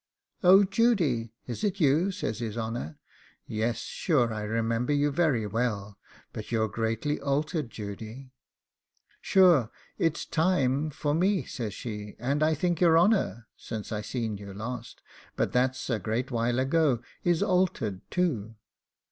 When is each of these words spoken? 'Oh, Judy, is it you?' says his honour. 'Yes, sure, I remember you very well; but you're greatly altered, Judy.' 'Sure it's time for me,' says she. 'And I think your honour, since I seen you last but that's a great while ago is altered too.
'Oh, 0.43 0.63
Judy, 0.63 1.31
is 1.45 1.63
it 1.63 1.79
you?' 1.79 2.09
says 2.09 2.39
his 2.39 2.57
honour. 2.57 2.97
'Yes, 3.45 3.77
sure, 3.81 4.33
I 4.33 4.41
remember 4.41 4.93
you 4.93 5.11
very 5.11 5.45
well; 5.45 5.99
but 6.33 6.51
you're 6.51 6.67
greatly 6.69 7.19
altered, 7.21 7.69
Judy.' 7.69 8.31
'Sure 9.21 9.69
it's 9.99 10.25
time 10.25 10.89
for 10.89 11.13
me,' 11.13 11.43
says 11.45 11.75
she. 11.75 12.15
'And 12.17 12.41
I 12.41 12.55
think 12.55 12.81
your 12.81 12.97
honour, 12.97 13.45
since 13.55 13.91
I 13.91 14.01
seen 14.01 14.37
you 14.37 14.55
last 14.55 15.03
but 15.35 15.51
that's 15.51 15.87
a 15.87 15.99
great 15.99 16.31
while 16.31 16.57
ago 16.57 17.03
is 17.23 17.43
altered 17.43 18.01
too. 18.09 18.55